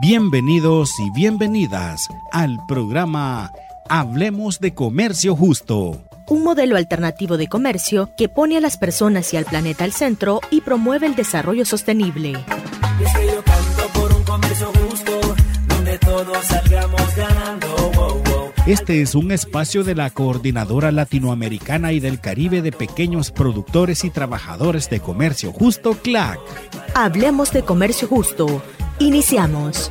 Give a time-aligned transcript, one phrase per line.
[0.00, 3.52] Bienvenidos y bienvenidas al programa
[3.88, 6.02] Hablemos de Comercio Justo.
[6.28, 10.40] Un modelo alternativo de comercio que pone a las personas y al planeta al centro
[10.50, 12.32] y promueve el desarrollo sostenible.
[13.94, 15.12] por un comercio justo,
[15.68, 17.84] donde todos salgamos ganando.
[18.66, 24.10] Este es un espacio de la Coordinadora Latinoamericana y del Caribe de Pequeños Productores y
[24.10, 26.40] Trabajadores de Comercio Justo, CLAC.
[26.94, 28.62] Hablemos de Comercio Justo
[28.98, 29.90] Iniciamos.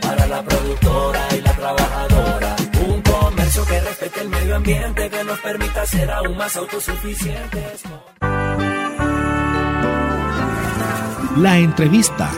[0.00, 5.38] Para la productora y la trabajadora, un comercio que respete el medio ambiente, que nos
[5.40, 7.82] permita ser aún más autosuficientes.
[11.36, 12.30] La entrevista.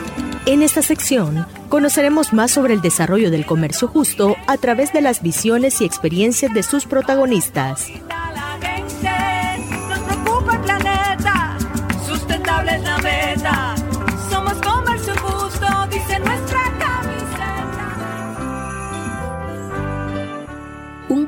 [0.45, 5.23] En esta sección conoceremos más sobre el desarrollo del comercio justo a través de las
[5.23, 7.89] visiones y experiencias de sus protagonistas.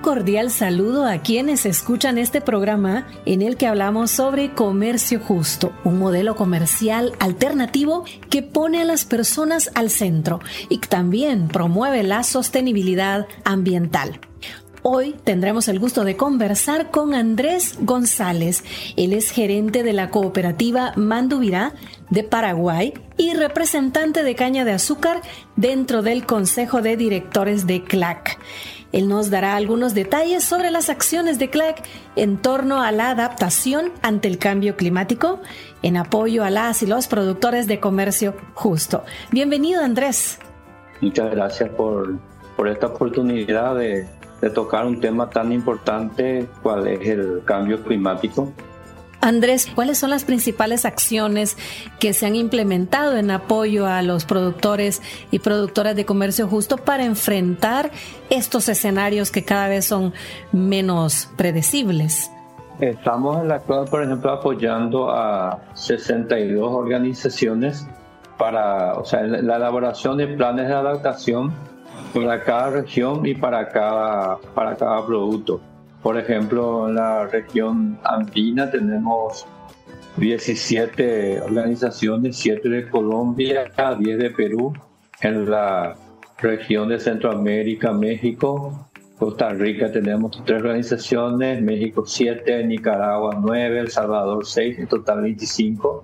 [0.07, 5.99] Cordial saludo a quienes escuchan este programa en el que hablamos sobre comercio justo, un
[5.99, 12.23] modelo comercial alternativo que pone a las personas al centro y que también promueve la
[12.23, 14.21] sostenibilidad ambiental.
[14.81, 18.63] Hoy tendremos el gusto de conversar con Andrés González.
[18.95, 21.73] Él es gerente de la cooperativa Mandubirá
[22.09, 25.21] de Paraguay y representante de caña de azúcar
[25.57, 28.39] dentro del Consejo de Directores de CLAC.
[28.91, 31.83] Él nos dará algunos detalles sobre las acciones de CLEC
[32.15, 35.41] en torno a la adaptación ante el cambio climático
[35.81, 39.03] en apoyo a las y los productores de comercio justo.
[39.31, 40.39] Bienvenido Andrés.
[41.01, 42.17] Muchas gracias por,
[42.55, 44.07] por esta oportunidad de,
[44.41, 48.53] de tocar un tema tan importante cual es el cambio climático
[49.21, 51.57] Andrés, ¿cuáles son las principales acciones
[51.99, 55.01] que se han implementado en apoyo a los productores
[55.31, 57.91] y productoras de comercio justo para enfrentar
[58.29, 60.13] estos escenarios que cada vez son
[60.51, 62.31] menos predecibles?
[62.79, 67.87] Estamos en la actual, por ejemplo, apoyando a 62 organizaciones
[68.37, 71.51] para o sea, la elaboración de planes de adaptación
[72.13, 75.59] para cada región y para cada, para cada producto.
[76.07, 79.45] Por ejemplo, en la región andina tenemos
[80.15, 83.65] 17 organizaciones, 7 de Colombia,
[83.99, 84.71] 10 de Perú.
[85.19, 85.97] En la
[86.37, 88.87] región de Centroamérica, México,
[89.19, 96.03] Costa Rica tenemos 3 organizaciones, México 7, Nicaragua 9, El Salvador 6, en total 25.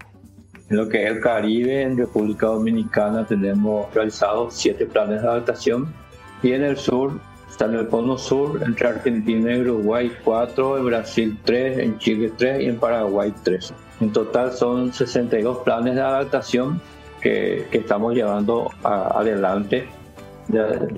[0.70, 5.94] En lo que es el Caribe, en República Dominicana tenemos realizados 7 planes de adaptación
[6.42, 7.22] y en el sur
[7.54, 12.34] Está en el cono sur, entre Argentina y Uruguay 4, en Brasil 3, en Chile
[12.36, 13.72] 3 y en Paraguay 3.
[14.02, 16.82] En total son 62 planes de adaptación
[17.22, 19.88] que, que estamos llevando adelante,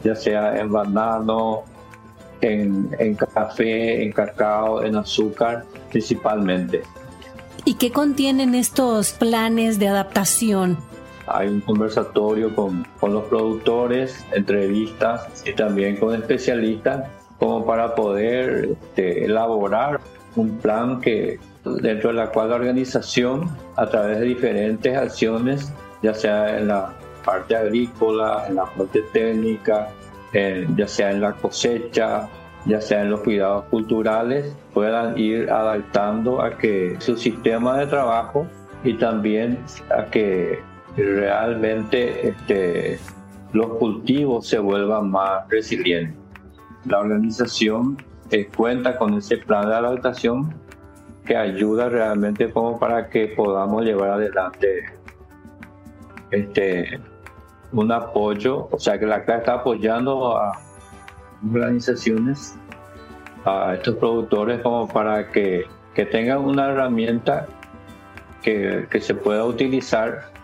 [0.01, 1.63] ya, sea en banano,
[2.39, 6.83] en, en café, en cacao, en azúcar principalmente.
[7.65, 10.77] ¿Y qué contienen estos planes de adaptación?
[11.27, 17.09] Hay un conversatorio con, con los productores, entrevistas y también con especialistas
[17.39, 19.99] como para poder este, elaborar
[20.35, 26.13] un plan que dentro de la cual la organización a través de diferentes acciones ya
[26.13, 26.93] sea en la
[27.23, 29.89] parte agrícola, en la parte técnica,
[30.31, 32.27] ya sea en la cosecha,
[32.65, 38.45] ya sea en los cuidados culturales, puedan ir adaptando a que su sistema de trabajo
[38.83, 39.57] y también
[39.97, 40.59] a que
[41.03, 42.99] realmente este,
[43.53, 46.17] los cultivos se vuelvan más resilientes.
[46.85, 47.97] La organización
[48.31, 50.53] eh, cuenta con ese plan de adaptación
[51.25, 54.85] que ayuda realmente como para que podamos llevar adelante
[56.31, 56.99] este,
[57.71, 60.59] un apoyo, o sea que la CLA está apoyando a
[61.43, 62.55] organizaciones,
[63.43, 67.47] a estos productores como para que, que tengan una herramienta
[68.41, 70.34] que, que se pueda utilizar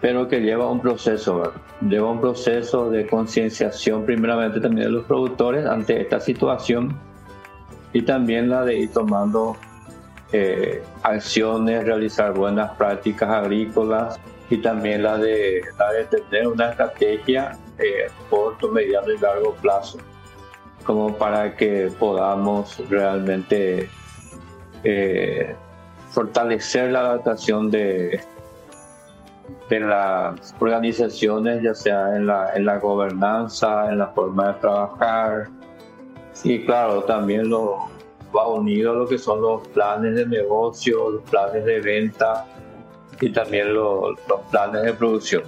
[0.00, 5.66] pero que lleva un proceso, lleva un proceso de concienciación primeramente también de los productores
[5.66, 6.98] ante esta situación
[7.92, 9.56] y también la de ir tomando
[10.32, 14.20] eh, acciones, realizar buenas prácticas agrícolas
[14.50, 15.62] y también la de,
[16.10, 19.98] tener una estrategia eh, corto, mediano y largo plazo,
[20.84, 23.88] como para que podamos realmente
[24.84, 25.54] eh,
[26.10, 28.20] fortalecer la adaptación de
[29.68, 35.48] de las organizaciones, ya sea en la, en la gobernanza, en la forma de trabajar.
[36.44, 37.88] Y claro, también lo
[38.34, 42.46] va unido a lo que son los planes de negocio, los planes de venta
[43.20, 44.18] y también los
[44.50, 45.42] planes de producción.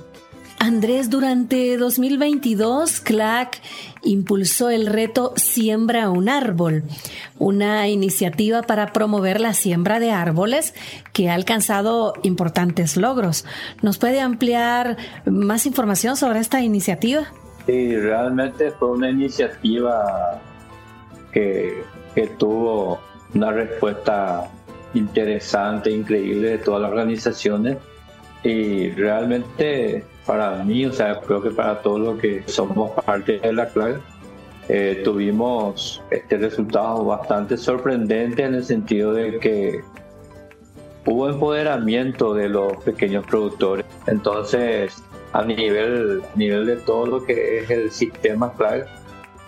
[0.60, 3.60] Andrés, durante 2022, CLAC
[4.02, 6.82] impulsó el reto Siembra un árbol,
[7.38, 10.74] una iniciativa para promover la siembra de árboles
[11.12, 13.44] que ha alcanzado importantes logros.
[13.82, 14.96] ¿Nos puede ampliar
[15.26, 17.28] más información sobre esta iniciativa?
[17.66, 20.40] Sí, realmente fue una iniciativa
[21.32, 21.84] que,
[22.14, 22.98] que tuvo
[23.34, 24.50] una respuesta
[24.94, 27.76] interesante, increíble de todas las organizaciones
[28.42, 33.50] y realmente para mí, o sea, creo que para todos los que somos parte de
[33.50, 33.98] la clave,
[34.68, 39.80] eh, tuvimos este resultado bastante sorprendente en el sentido de que
[41.06, 43.86] hubo empoderamiento de los pequeños productores.
[44.06, 45.02] Entonces,
[45.32, 48.84] a nivel, nivel de todo lo que es el sistema clave,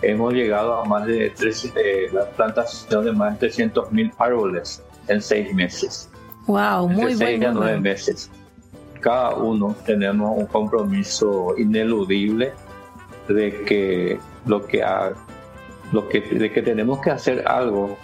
[0.00, 5.20] hemos llegado a más de tres, eh, la plantación de más de 300.000 árboles en
[5.20, 6.08] seis meses.
[6.46, 8.30] Wow, muy seis a nueve meses
[9.00, 12.52] cada uno tenemos un compromiso ineludible
[13.28, 14.82] de que lo que
[15.92, 17.96] de que tenemos que hacer algo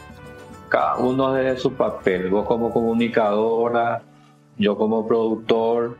[0.68, 2.28] cada uno desde su papel.
[2.30, 4.02] Vos como comunicadora
[4.58, 5.96] yo como productor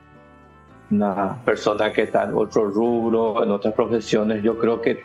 [0.91, 5.03] una persona que está en otro rubro en otras profesiones yo creo que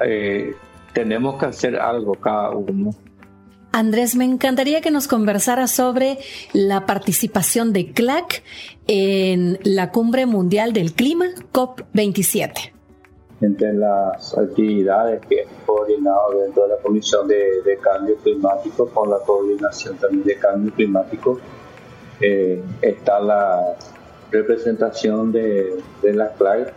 [0.00, 0.56] eh,
[0.92, 2.90] tenemos que hacer algo cada uno
[3.72, 6.18] Andrés, me encantaría que nos conversara sobre
[6.52, 8.42] la participación de CLAC
[8.88, 12.72] en la Cumbre Mundial del Clima, COP27.
[13.40, 19.18] Entre las actividades que hemos coordinado dentro de la Comisión de, Cambio Climático, con la
[19.18, 21.38] coordinación también de Cambio Climático,
[22.20, 23.76] eh, está la
[24.32, 26.74] representación de, de la CLAC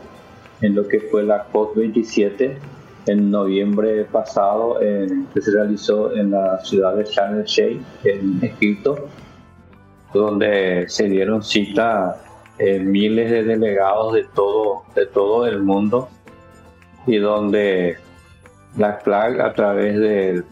[0.61, 2.72] en lo que fue la COP27
[3.05, 9.09] en noviembre pasado que se realizó en la ciudad de Sharm el en Egipto,
[10.13, 12.21] donde se dieron cita
[12.59, 16.07] eh, miles de delegados de todo, de todo el mundo
[17.07, 17.97] y donde
[18.77, 20.45] la CLAC a través del,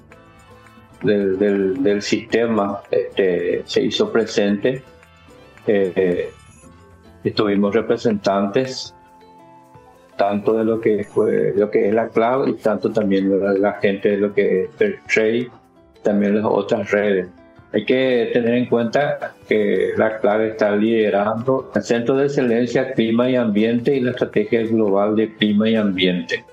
[1.04, 4.84] del, del, sistema este, se hizo presente.
[5.68, 6.34] Eh, eh,
[7.24, 8.96] estuvimos representantes
[10.22, 13.74] tanto de lo que fue lo que es la cloud y tanto también de la
[13.82, 15.50] gente de lo que es trade
[16.04, 17.28] también las otras redes.
[17.74, 23.32] Hay que tener en cuenta que la clave está liderando el Centro de Excelencia Clima
[23.32, 26.46] y Ambiente y la Estrategia Global de Clima y Ambiente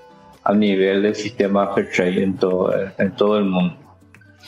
[0.43, 3.75] a nivel del sistema Fairtrade en todo, en todo el mundo.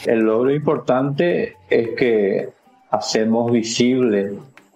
[0.07, 2.49] El logro importante es que
[2.89, 4.31] hacemos visible,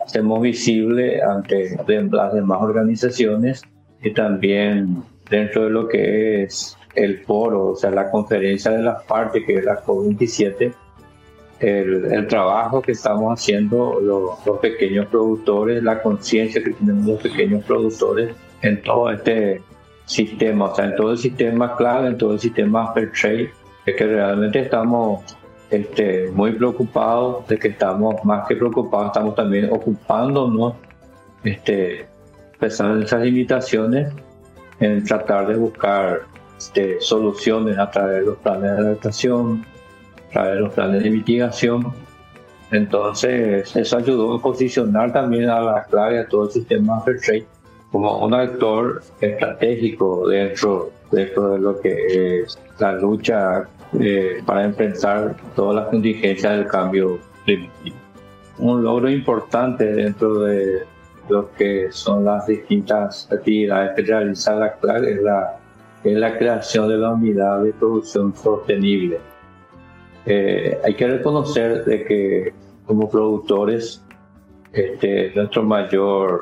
[0.05, 1.75] hacemos visible ante
[2.11, 3.63] las demás organizaciones
[4.05, 9.03] y también dentro de lo que es el foro, o sea, la conferencia de las
[9.03, 10.71] partes, que es la COP27,
[11.59, 18.35] el, trabajo que estamos haciendo los, pequeños productores, la conciencia que tenemos los pequeños productores
[18.61, 19.61] en todo este
[20.05, 23.49] sistema, o sea, en todo el sistema clave, en todo el sistema fair trade,
[23.87, 25.35] es que realmente estamos
[25.71, 30.75] este, muy preocupados, de que estamos más que preocupados, estamos también ocupándonos
[31.43, 32.05] este,
[32.59, 34.13] pesar de esas limitaciones,
[34.79, 36.21] en tratar de buscar
[36.57, 39.65] este, soluciones a través de los planes de adaptación,
[40.29, 41.93] a través de los planes de mitigación.
[42.71, 47.45] Entonces, eso ayudó a posicionar también a la clave a todo el sistema Fairtrade
[47.91, 53.63] como un actor estratégico dentro, dentro de lo que es la lucha
[53.99, 57.95] eh, para enfrentar todas las contingencias del cambio climático.
[58.57, 60.83] Un logro importante dentro de,
[61.29, 64.75] lo que son las distintas actividades que realiza la
[65.21, 65.57] la,
[66.03, 69.19] es la creación de la unidad de producción sostenible.
[70.25, 72.53] Eh, hay que reconocer de que
[72.85, 74.03] como productores
[74.73, 76.41] este, nuestro mayor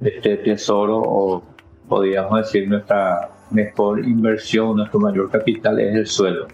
[0.00, 1.42] este, tesoro o
[1.88, 6.46] podríamos decir nuestra mejor inversión, nuestro mayor capital es el suelo.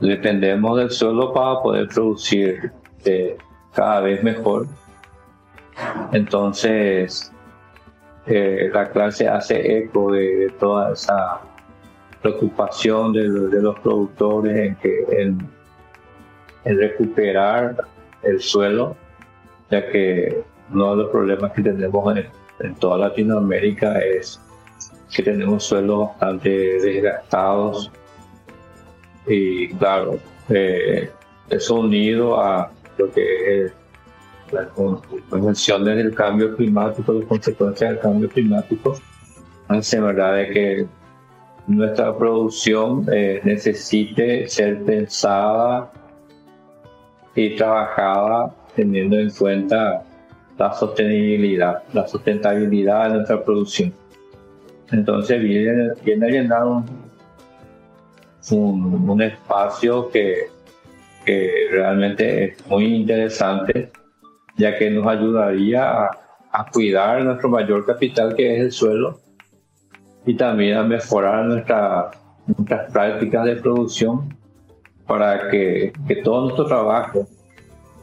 [0.00, 2.72] Dependemos del suelo para poder producir
[3.04, 3.36] eh,
[3.74, 4.66] cada vez mejor
[6.12, 7.32] entonces,
[8.26, 11.40] eh, la clase hace eco de, toda esa
[12.22, 15.48] preocupación de, los productores en, que, en,
[16.64, 17.76] recuperar
[18.22, 18.96] el suelo,
[19.70, 20.42] ya que
[20.72, 22.16] uno de los problemas que tenemos
[22.58, 24.40] en, toda Latinoamérica es
[25.14, 26.48] que tenemos suelos bastante
[26.80, 27.92] desgastados.
[29.26, 30.18] Y claro,
[30.48, 31.10] eh,
[31.50, 33.72] eso unido a lo que es
[34.52, 38.98] las convenciones del cambio climático, las consecuencias del cambio climático,
[39.68, 40.86] hace verdad de que
[41.66, 45.90] nuestra producción eh, necesite ser pensada
[47.34, 50.04] y trabajada teniendo en cuenta
[50.58, 53.92] la sostenibilidad, la sustentabilidad de nuestra producción.
[54.92, 56.84] Entonces viene, viene a llenar un,
[59.08, 60.48] un, espacio que,
[61.24, 63.90] que, realmente es muy interesante,
[64.56, 66.10] ya que nos ayudaría a,
[66.50, 69.20] a, cuidar nuestro mayor capital que es el suelo
[70.24, 72.10] y también a mejorar nuestra,
[72.46, 74.36] nuestras prácticas de producción
[75.06, 77.26] para que, que todo nuestro trabajo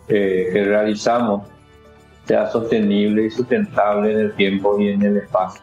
[0.08, 1.48] eh, que realizamos
[2.26, 5.62] sea sostenible y sustentable en el tiempo y en el espacio.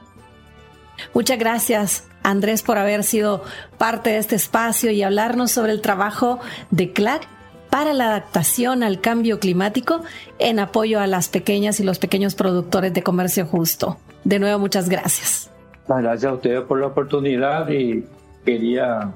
[1.15, 3.43] Muchas gracias, Andrés, por haber sido
[3.79, 7.27] parte de este espacio y hablarnos sobre el trabajo de CLAC
[7.71, 10.03] para la adaptación al cambio climático
[10.39, 13.97] en apoyo a las pequeñas y los pequeños productores de comercio justo.
[14.25, 15.50] De nuevo, muchas gracias.
[15.89, 18.05] Gracias a ustedes por la oportunidad y
[18.45, 19.12] quería,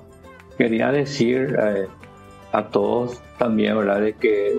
[0.56, 1.86] quería decir eh,
[2.52, 4.58] a todos también, ¿verdad?, de que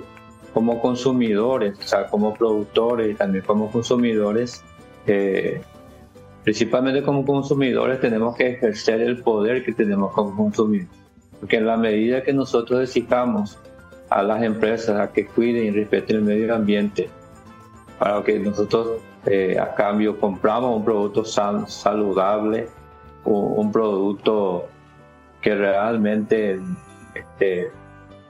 [0.53, 4.63] como consumidores, o sea, como productores y también como consumidores,
[5.05, 5.61] eh,
[6.43, 10.89] principalmente como consumidores tenemos que ejercer el poder que tenemos como consumidores.
[11.41, 13.59] Porque en la medida que nosotros exijamos
[14.09, 17.09] a las empresas a que cuiden y respeten el medio ambiente,
[17.99, 22.67] para que nosotros eh, a cambio compramos un producto saludable,
[23.23, 24.67] un, un, producto
[25.41, 26.59] que realmente
[27.13, 27.71] este,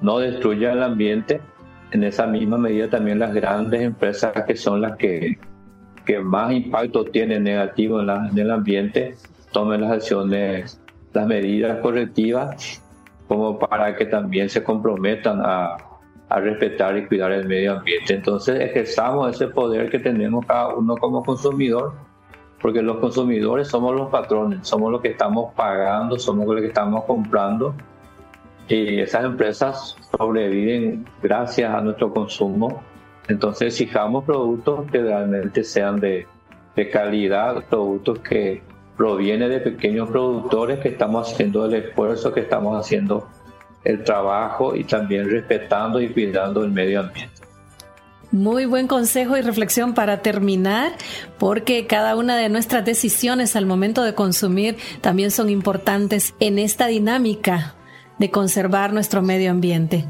[0.02, 1.42] no destruya el ambiente,
[1.92, 5.38] en esa misma medida también las grandes empresas que son las que,
[6.06, 9.16] que más impacto tienen negativo en, en el ambiente
[9.56, 10.82] tomen las acciones,
[11.14, 12.82] las medidas correctivas
[13.28, 15.78] como para que también se comprometan a,
[16.30, 18.14] a respetar y cuidar el medio ambiente.
[18.14, 21.94] Entonces ejerzamos ese poder que tenemos cada uno como consumidor,
[22.62, 27.04] porque los consumidores somos los patrones, somos los que estamos pagando, somos los que estamos
[27.06, 27.76] comprando
[28.68, 32.82] y esas empresas sobreviven gracias a nuestro consumo.
[33.28, 36.26] Entonces exijamos productos que realmente sean de,
[36.76, 38.64] de calidad, productos que
[38.98, 43.28] provienen de pequeños productores que estamos haciendo el esfuerzo, que estamos haciendo
[43.84, 47.36] el trabajo y también respetando y cuidando el medio ambiente.
[48.32, 50.94] Muy buen consejo y reflexión para terminar,
[51.38, 56.88] porque cada una de nuestras decisiones al momento de consumir también son importantes en esta
[56.88, 57.76] dinámica
[58.18, 60.06] de conservar nuestro medio ambiente.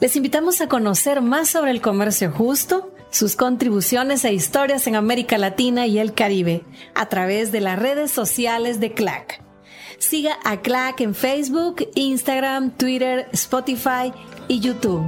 [0.00, 5.38] Les invitamos a conocer más sobre el comercio justo, sus contribuciones e historias en América
[5.38, 6.64] Latina y el Caribe
[6.96, 9.40] a través de las redes sociales de CLAC.
[10.00, 14.12] Siga a CLAC en Facebook, Instagram, Twitter, Spotify
[14.48, 15.04] y YouTube.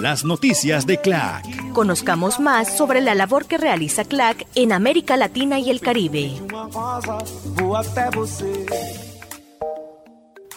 [0.00, 1.72] Las noticias de CLAC.
[1.72, 6.32] Conozcamos más sobre la labor que realiza CLAC en América Latina y el Caribe.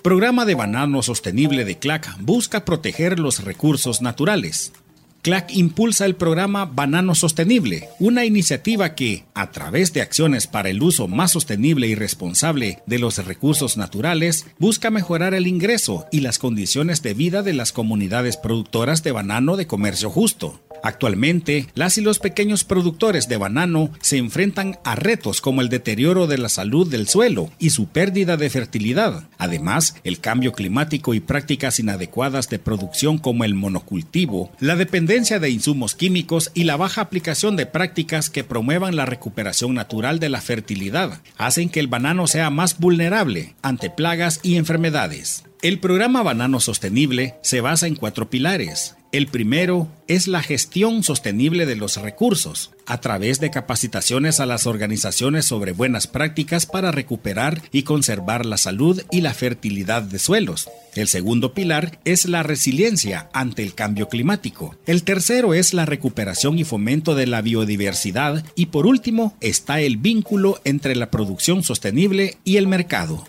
[0.04, 4.74] Programa de Banano Sostenible de CLAC busca proteger los recursos naturales.
[5.22, 10.84] CLAC impulsa el programa Banano Sostenible, una iniciativa que, a través de acciones para el
[10.84, 16.38] uso más sostenible y responsable de los recursos naturales, busca mejorar el ingreso y las
[16.38, 20.60] condiciones de vida de las comunidades productoras de banano de comercio justo.
[20.84, 26.28] Actualmente, las y los pequeños productores de banano se enfrentan a retos como el deterioro
[26.28, 29.24] de la salud del suelo y su pérdida de fertilidad.
[29.38, 35.50] Además, el cambio climático y prácticas inadecuadas de producción como el monocultivo, la dependencia de
[35.50, 40.42] insumos químicos y la baja aplicación de prácticas que promuevan la recuperación natural de la
[40.42, 45.46] fertilidad hacen que el banano sea más vulnerable ante plagas y enfermedades.
[45.62, 48.98] El programa Banano Sostenible se basa en cuatro pilares.
[49.14, 54.66] El primero es la gestión sostenible de los recursos, a través de capacitaciones a las
[54.66, 60.68] organizaciones sobre buenas prácticas para recuperar y conservar la salud y la fertilidad de suelos.
[60.96, 64.76] El segundo pilar es la resiliencia ante el cambio climático.
[64.88, 68.44] El tercero es la recuperación y fomento de la biodiversidad.
[68.56, 73.24] Y por último está el vínculo entre la producción sostenible y el mercado.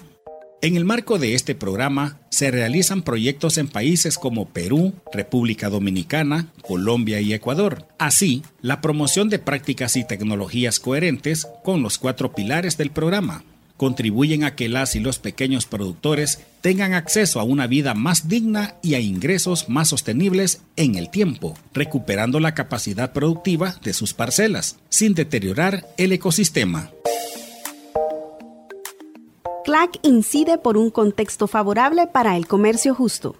[0.64, 6.48] En el marco de este programa se realizan proyectos en países como Perú, República Dominicana,
[6.66, 7.86] Colombia y Ecuador.
[7.98, 13.44] Así, la promoción de prácticas y tecnologías coherentes con los cuatro pilares del programa
[13.76, 18.76] contribuyen a que las y los pequeños productores tengan acceso a una vida más digna
[18.80, 24.78] y a ingresos más sostenibles en el tiempo, recuperando la capacidad productiva de sus parcelas,
[24.88, 26.90] sin deteriorar el ecosistema.
[29.64, 33.36] CLAC incide por un contexto favorable para el comercio justo.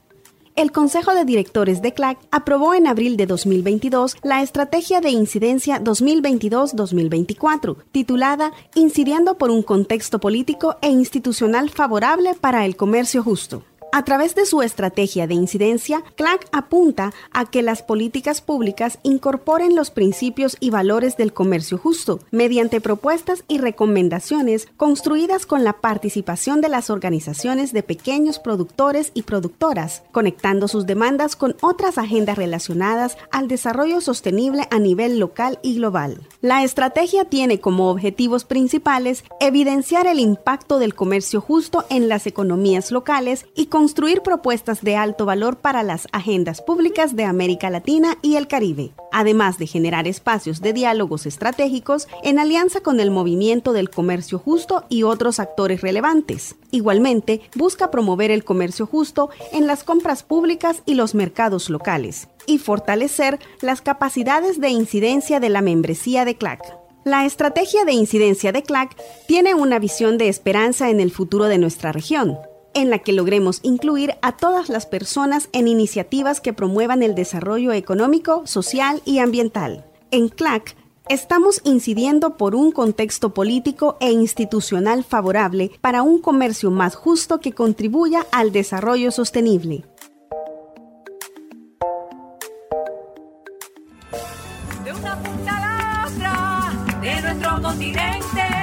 [0.57, 5.83] El Consejo de Directores de CLAC aprobó en abril de 2022 la Estrategia de Incidencia
[5.85, 13.63] 2022-2024, titulada Incidiendo por un contexto político e institucional favorable para el comercio justo.
[13.97, 19.77] A través de su estrategia de incidencia, CLAC apunta a que las políticas públicas incorporen
[19.77, 26.61] los principios y valores del comercio justo mediante propuestas y recomendaciones construidas con la participación
[26.61, 33.17] de las organizaciones de pequeños productores y productoras, conectando sus demandas con otras agendas relacionadas
[33.31, 36.21] al desarrollo sostenible a nivel local y global.
[36.41, 42.91] La estrategia tiene como objetivos principales evidenciar el impacto del comercio justo en las economías
[42.91, 48.17] locales y con construir propuestas de alto valor para las agendas públicas de América Latina
[48.23, 53.75] y el Caribe, además de generar espacios de diálogos estratégicos en alianza con el movimiento
[53.75, 56.57] del comercio justo y otros actores relevantes.
[56.71, 62.57] Igualmente, busca promover el comercio justo en las compras públicas y los mercados locales, y
[62.57, 66.63] fortalecer las capacidades de incidencia de la membresía de CLAC.
[67.05, 71.59] La estrategia de incidencia de CLAC tiene una visión de esperanza en el futuro de
[71.59, 72.39] nuestra región
[72.75, 77.73] en la que logremos incluir a todas las personas en iniciativas que promuevan el desarrollo
[77.73, 79.87] económico, social y ambiental.
[80.11, 80.77] En CLAC,
[81.09, 87.53] estamos incidiendo por un contexto político e institucional favorable para un comercio más justo que
[87.53, 89.85] contribuya al desarrollo sostenible.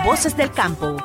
[0.06, 0.98] Voces del campo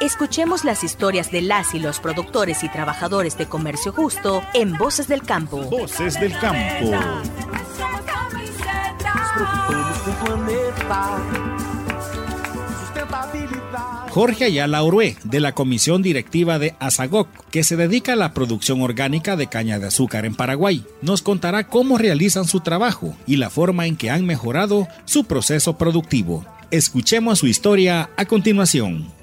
[0.00, 5.08] Escuchemos las historias de las y los productores y trabajadores de comercio justo en Voces
[5.08, 5.58] del Campo.
[5.64, 6.90] Voces del Campo.
[14.08, 18.80] Jorge Ayala Orué, de la Comisión Directiva de Azagoc, que se dedica a la producción
[18.80, 23.50] orgánica de caña de azúcar en Paraguay, nos contará cómo realizan su trabajo y la
[23.50, 26.46] forma en que han mejorado su proceso productivo.
[26.70, 29.19] Escuchemos su historia a continuación.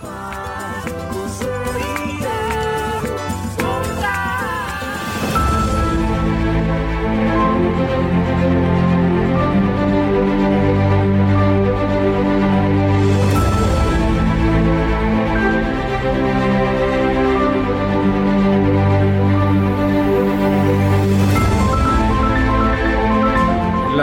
[0.00, 0.47] Bye.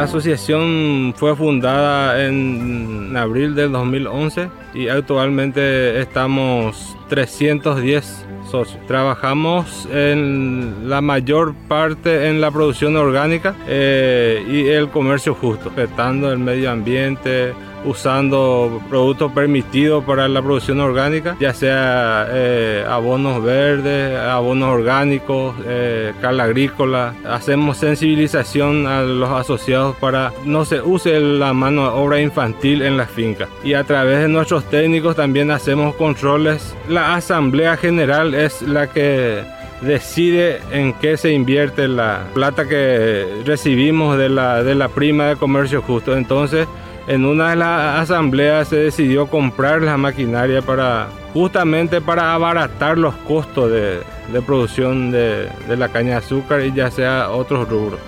[0.06, 8.80] Asociación fue fundada en abril del 2011 y actualmente estamos 310 socios.
[8.88, 16.32] Trabajamos en la mayor parte en la producción orgánica eh, y el comercio justo, respetando
[16.32, 17.54] el medio ambiente,
[17.86, 26.14] usando productos permitidos para la producción orgánica, ya sea eh, abonos verdes, abonos orgánicos, eh,
[26.22, 27.14] cal agrícola.
[27.26, 32.98] Hacemos sensibilización a los asociados para no se use la mano de obra infantil en
[32.98, 33.50] las fincas.
[33.64, 36.76] Y a través de nuestros técnicos también hacemos controles.
[36.90, 39.44] La asamblea general es la que
[39.82, 45.36] decide en qué se invierte la plata que recibimos de la, de la prima de
[45.36, 46.16] comercio justo.
[46.16, 46.68] Entonces,
[47.08, 53.14] en una de las asambleas se decidió comprar la maquinaria para justamente para abaratar los
[53.28, 54.02] costos de,
[54.46, 58.00] producción de, de la caña de azúcar y ya sea otros rubros.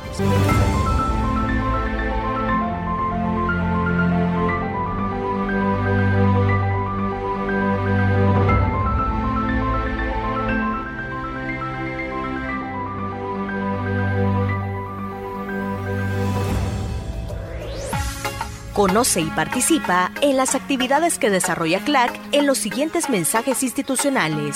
[18.77, 24.55] Conoce y participa en las actividades que desarrolla CLAC en los siguientes mensajes institucionales.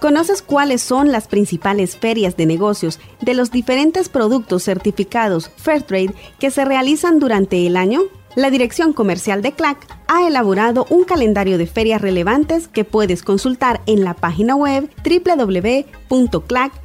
[0.00, 6.50] ¿Conoces cuáles son las principales ferias de negocios de los diferentes productos certificados Fairtrade que
[6.50, 8.00] se realizan durante el año?
[8.34, 13.82] La Dirección Comercial de CLAC ha elaborado un calendario de ferias relevantes que puedes consultar
[13.86, 16.83] en la página web www.clac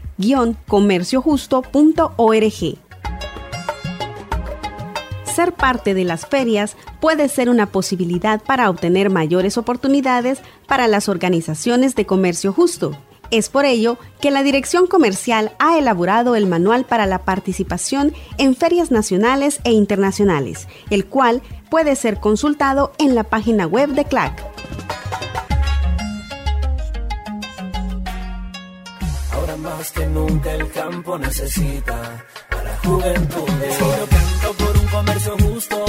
[0.67, 2.77] comerciojusto.org.
[5.23, 11.07] Ser parte de las ferias puede ser una posibilidad para obtener mayores oportunidades para las
[11.07, 12.97] organizaciones de comercio justo.
[13.31, 18.55] Es por ello que la Dirección Comercial ha elaborado el Manual para la Participación en
[18.55, 24.43] Ferias Nacionales e Internacionales, el cual puede ser consultado en la página web de CLAC.
[29.59, 33.45] Más que nunca el campo necesita a la juventud.
[34.09, 35.85] canto por un comercio justo.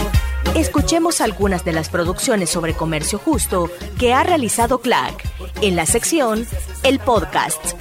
[0.55, 5.25] Escuchemos algunas de las producciones sobre comercio justo que ha realizado CLAC
[5.63, 6.47] en la sección
[6.83, 7.75] El Podcast.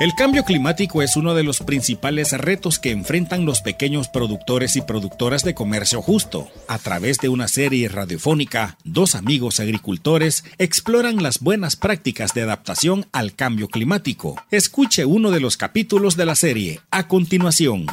[0.00, 4.80] El cambio climático es uno de los principales retos que enfrentan los pequeños productores y
[4.80, 6.48] productoras de comercio justo.
[6.68, 13.08] A través de una serie radiofónica, dos amigos agricultores exploran las buenas prácticas de adaptación
[13.12, 14.42] al cambio climático.
[14.50, 17.84] Escuche uno de los capítulos de la serie a continuación.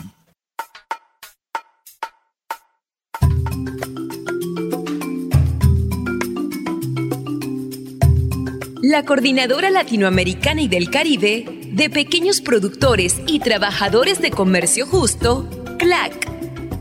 [8.81, 16.27] La Coordinadora Latinoamericana y del Caribe de pequeños productores y trabajadores de comercio justo, CLAC,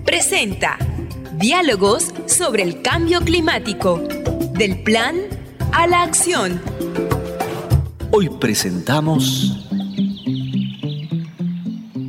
[0.07, 0.79] presenta
[1.35, 3.99] Diálogos sobre el cambio climático,
[4.55, 5.17] del plan
[5.73, 6.63] a la acción.
[8.11, 9.69] Hoy presentamos...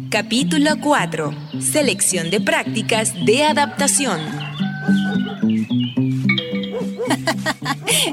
[0.10, 1.32] Capítulo 4.
[1.60, 4.22] Selección de prácticas de adaptación.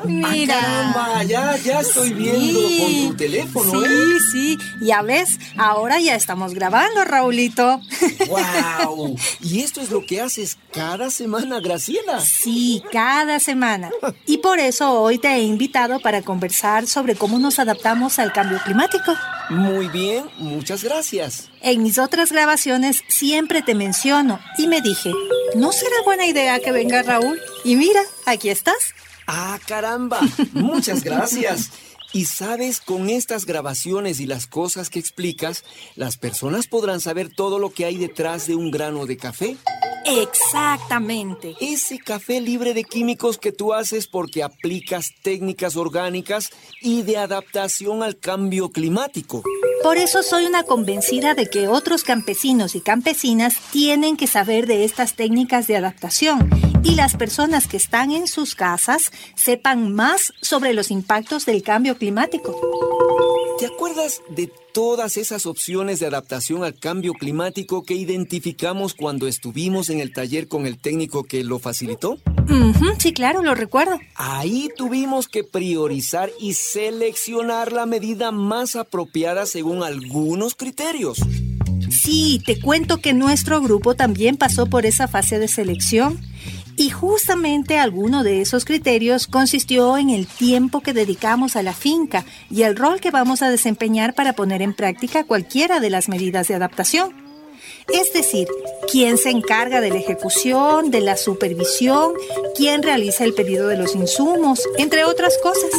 [0.04, 0.60] Mira.
[0.60, 4.18] caramba, ya, ya estoy viendo con tu teléfono, sí, ¿eh?
[4.32, 4.58] Sí, sí.
[4.82, 7.80] Ya ves, ahora ya estamos grabando, Raulito.
[8.28, 9.16] ¡Wow!
[9.40, 12.20] ¿Y esto es lo que haces cada semana, Graciela?
[12.20, 13.90] Sí, cada semana.
[14.26, 18.58] Y por eso hoy te he invitado para conversar sobre cómo nos adaptamos al cambio
[18.64, 19.14] climático.
[19.50, 21.50] Muy bien, muchas gracias.
[21.60, 25.12] En mis otras grabaciones siempre te menciono y me dije,
[25.54, 27.40] ¿no será buena idea que venga Raúl?
[27.64, 28.94] Y mira, aquí estás.
[29.26, 30.20] Ah, caramba.
[30.52, 31.70] Muchas gracias.
[32.12, 35.64] Y sabes, con estas grabaciones y las cosas que explicas,
[35.96, 39.56] las personas podrán saber todo lo que hay detrás de un grano de café.
[40.04, 41.54] Exactamente.
[41.60, 48.02] Ese café libre de químicos que tú haces porque aplicas técnicas orgánicas y de adaptación
[48.02, 49.42] al cambio climático.
[49.82, 54.84] Por eso soy una convencida de que otros campesinos y campesinas tienen que saber de
[54.84, 56.48] estas técnicas de adaptación
[56.82, 61.96] y las personas que están en sus casas sepan más sobre los impactos del cambio
[61.96, 62.58] climático.
[63.58, 69.88] ¿Te acuerdas de todas esas opciones de adaptación al cambio climático que identificamos cuando estuvimos
[69.88, 72.18] en el taller con el técnico que lo facilitó?
[72.98, 74.00] sí, claro, lo recuerdo.
[74.16, 81.20] Ahí tuvimos que priorizar y seleccionar la medida más apropiada según algunos criterios.
[81.88, 86.20] Sí, te cuento que nuestro grupo también pasó por esa fase de selección
[86.76, 92.24] y justamente alguno de esos criterios consistió en el tiempo que dedicamos a la finca
[92.50, 96.48] y el rol que vamos a desempeñar para poner en práctica cualquiera de las medidas
[96.48, 97.24] de adaptación.
[97.92, 98.48] Es decir,
[98.90, 102.12] quién se encarga de la ejecución, de la supervisión,
[102.56, 105.70] quién realiza el pedido de los insumos, entre otras cosas.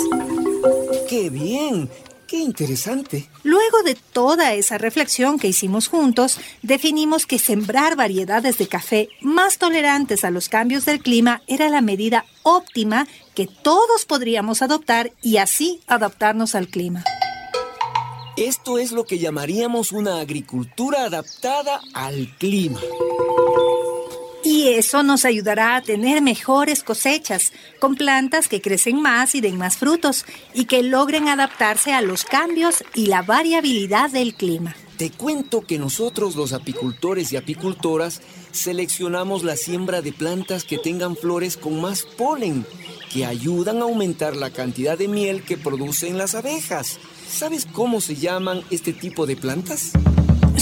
[1.09, 1.89] ¡Qué bien!
[2.27, 3.29] ¡Qué interesante!
[3.43, 9.59] Luego de toda esa reflexión que hicimos juntos, definimos que sembrar variedades de café más
[9.59, 15.37] tolerantes a los cambios del clima era la medida óptima que todos podríamos adoptar y
[15.37, 17.03] así adaptarnos al clima.
[18.37, 22.81] Esto es lo que llamaríamos una agricultura adaptada al clima.
[24.67, 29.77] Eso nos ayudará a tener mejores cosechas, con plantas que crecen más y den más
[29.77, 34.75] frutos, y que logren adaptarse a los cambios y la variabilidad del clima.
[34.97, 41.15] Te cuento que nosotros los apicultores y apicultoras seleccionamos la siembra de plantas que tengan
[41.15, 42.65] flores con más polen,
[43.13, 46.99] que ayudan a aumentar la cantidad de miel que producen las abejas.
[47.29, 49.91] ¿Sabes cómo se llaman este tipo de plantas?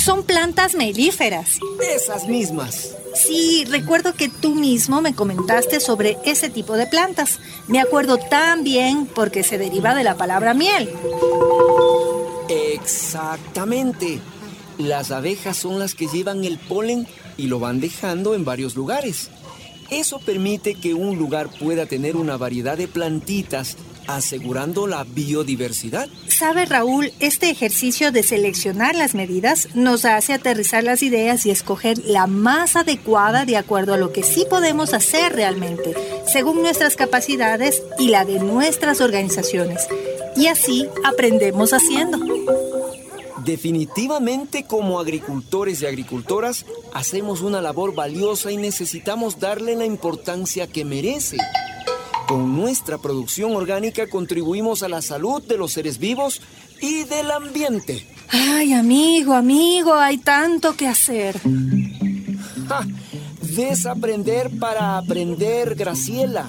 [0.04, 1.60] Son plantas melíferas.
[1.96, 2.94] Esas mismas.
[3.16, 7.40] Sí, recuerdo que tú mismo me comentaste sobre ese tipo de plantas.
[7.70, 10.90] Me acuerdo tan bien porque se deriva de la palabra miel.
[12.50, 14.20] Exactamente.
[14.78, 19.30] Las abejas son las que llevan el polen y lo van dejando en varios lugares.
[19.90, 26.10] Eso permite que un lugar pueda tener una variedad de plantitas asegurando la biodiversidad.
[26.28, 31.98] Sabe Raúl, este ejercicio de seleccionar las medidas nos hace aterrizar las ideas y escoger
[32.00, 35.94] la más adecuada de acuerdo a lo que sí podemos hacer realmente,
[36.32, 39.88] según nuestras capacidades y la de nuestras organizaciones.
[40.36, 42.20] Y así aprendemos haciendo.
[43.44, 50.86] Definitivamente como agricultores y agricultoras hacemos una labor valiosa y necesitamos darle la importancia que
[50.86, 51.38] merece.
[52.28, 56.42] Con nuestra producción orgánica contribuimos a la salud de los seres vivos
[56.82, 58.08] y del ambiente.
[58.30, 61.40] Ay, amigo, amigo, hay tanto que hacer.
[63.42, 66.48] Desaprender para aprender, Graciela.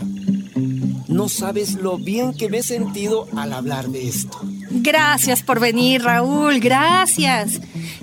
[1.08, 4.38] No sabes lo bien que me he sentido al hablar de esto.
[4.70, 7.60] Gracias por venir, Raúl, gracias.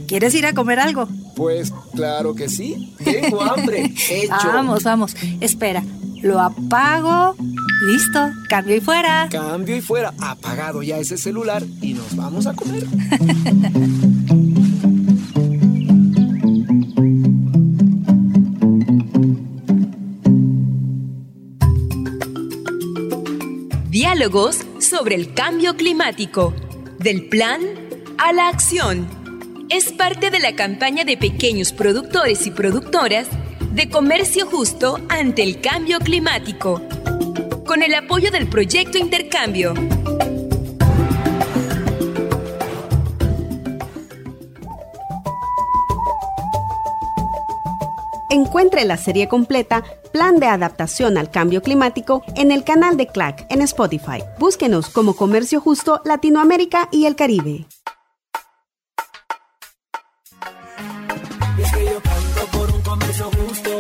[0.08, 1.08] ¿Quieres ir a comer algo?
[1.36, 2.96] Pues claro que sí.
[3.04, 3.94] Tengo hambre.
[4.10, 4.48] Hecho.
[4.54, 5.16] Vamos, vamos.
[5.42, 5.84] Espera,
[6.22, 7.36] lo apago
[7.82, 9.28] Listo, cambio y fuera.
[9.32, 10.14] Cambio y fuera.
[10.20, 12.86] Apagado ya ese celular y nos vamos a comer.
[23.90, 26.54] Diálogos sobre el cambio climático.
[27.00, 27.62] Del plan
[28.20, 29.08] a la acción.
[29.72, 33.28] Es parte de la campaña de pequeños productores y productoras
[33.74, 36.80] de comercio justo ante el cambio climático
[37.82, 39.74] con el apoyo del proyecto Intercambio.
[48.30, 53.48] Encuentre la serie completa Plan de Adaptación al Cambio Climático en el canal de CLAC
[53.50, 54.24] en Spotify.
[54.38, 57.66] Búsquenos como Comercio Justo Latinoamérica y el Caribe.
[62.52, 63.72] por un comercio justo,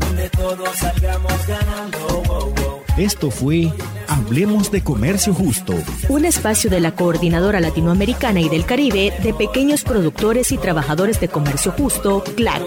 [0.00, 2.63] donde todos salgamos ganando.
[2.96, 3.72] Esto fue
[4.06, 5.74] Hablemos de Comercio Justo.
[6.08, 11.26] Un espacio de la Coordinadora Latinoamericana y del Caribe de pequeños productores y trabajadores de
[11.26, 12.62] comercio justo, CLAC.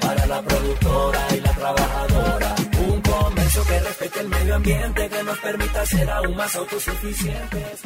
[0.00, 2.54] Para la productora y la trabajadora.
[2.88, 7.82] Un comercio que respete el medio ambiente, que nos permita ser aún más autosuficientes.